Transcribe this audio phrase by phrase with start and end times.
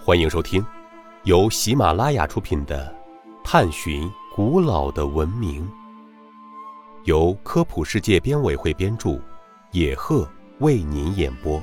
[0.00, 0.64] 欢迎收听
[1.24, 2.96] 由喜马拉雅出品的
[3.44, 5.66] 《探寻古老的文明》，
[7.04, 9.20] 由科普世界编委会编著，
[9.72, 10.26] 野鹤
[10.60, 11.60] 为您演播。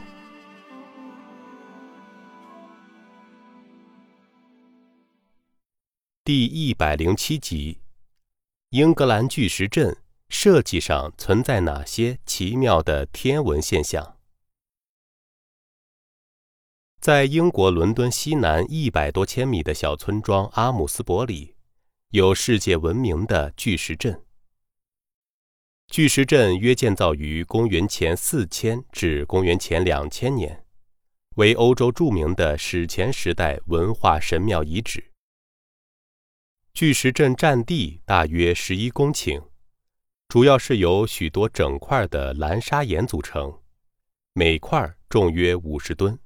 [6.23, 7.79] 第一百零七集：
[8.69, 9.97] 英格兰巨石阵
[10.29, 14.14] 设计上存在哪些奇妙的天文现象？
[17.05, 21.53] 在英国伦敦西南一百多千米的小村庄阿姆斯伯里，
[22.09, 24.23] 有世界闻名的巨石阵。
[25.85, 30.65] 巨石阵约建造于公元前四千至公元前两千年，
[31.35, 35.11] 为欧洲著名的史前时代文化神庙遗址。
[36.73, 39.43] 巨石阵占地大约十一公顷，
[40.27, 43.59] 主要是由许多整块的蓝砂岩组成，
[44.33, 46.17] 每块重约五十吨。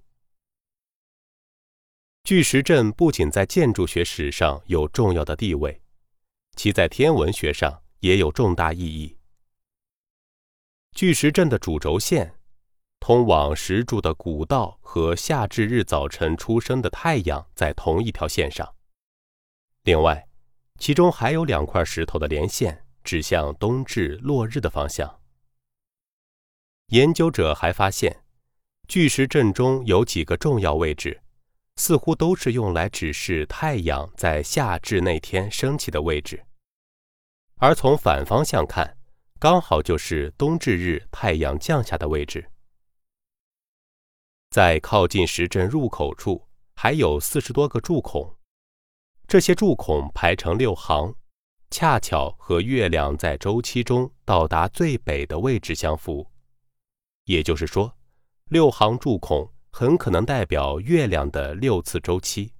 [2.23, 5.81] 巨石阵不仅在建筑学史上有重要的地位，
[6.56, 9.17] 其在天文学上也有重大意义。
[10.92, 12.36] 巨石阵的主轴线，
[13.00, 18.76] 通往石柱的古道和夏至日早晨出生的太阳在同一条线上。
[19.83, 20.28] 另外，
[20.78, 25.20] 其中还有两块石头的连线指向冬至落日的方向。
[26.88, 28.23] 研究者还发现，
[28.88, 31.22] 巨石阵中有几个重要位置。
[31.80, 36.45] 似乎都是用来指示太阳在夏至那天升起的位置，
[37.55, 38.97] 而从反方向看，
[39.39, 42.52] 刚好就是冬至日太阳降下的位置。
[44.49, 48.36] 在靠近石阵入口处，还有四十多个柱孔，
[49.25, 51.16] 这些柱孔排成六行，
[51.71, 56.30] 恰巧和月亮在周期中到达最北的位置相符。
[57.23, 57.97] 也就是说，
[58.49, 59.49] 六行柱孔。
[59.80, 62.52] 很可能代表月亮的六次周期。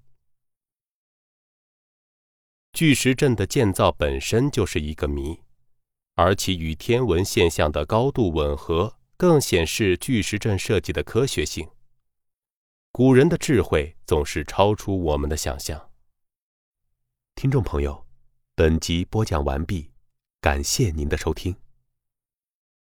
[2.72, 5.38] 巨石阵的建造本身就是一个谜，
[6.16, 11.70] 而其与天文现象的高度吻合，更显示巨石阵设计的科学性。
[12.94, 15.90] 古人的智慧总是超出我们的想象。
[17.36, 18.08] 听众朋友，
[18.56, 19.92] 本集播讲完毕，
[20.40, 21.54] 感谢您的收听。